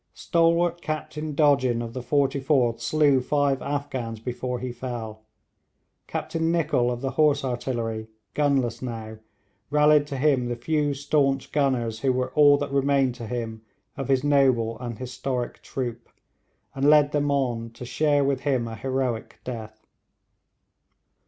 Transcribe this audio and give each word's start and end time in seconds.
Stalwart 0.15 0.81
Captain 0.81 1.35
Dodgin 1.35 1.79
of 1.79 1.93
the 1.93 2.01
44th 2.01 2.81
slew 2.81 3.21
five 3.21 3.61
Afghans 3.61 4.19
before 4.19 4.57
he 4.59 4.71
fell. 4.71 5.21
Captain 6.07 6.51
Nicholl 6.51 6.89
of 6.89 7.01
the 7.01 7.11
horse 7.11 7.45
artillery, 7.45 8.07
gunless 8.33 8.81
now, 8.81 9.19
rallied 9.69 10.07
to 10.07 10.17
him 10.17 10.47
the 10.47 10.55
few 10.55 10.95
staunch 10.95 11.51
gunners 11.51 11.99
who 11.99 12.11
were 12.11 12.31
all 12.33 12.57
that 12.57 12.71
remained 12.71 13.13
to 13.13 13.27
him 13.27 13.61
of 13.95 14.07
his 14.07 14.23
noble 14.23 14.79
and 14.79 14.97
historic 14.97 15.61
troop, 15.61 16.09
and 16.73 16.89
led 16.89 17.11
them 17.11 17.29
on 17.29 17.69
to 17.69 17.85
share 17.85 18.23
with 18.23 18.39
him 18.39 18.67
a 18.67 18.73
heroic 18.75 19.37
death. 19.43 19.85